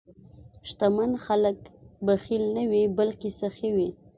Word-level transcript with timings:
شتمن 0.69 1.11
خلک 1.25 1.57
بخیل 2.07 2.43
نه 2.55 2.63
وي، 2.71 2.83
بلکې 2.97 3.29
سخي 3.41 3.69
وي. 3.75 3.89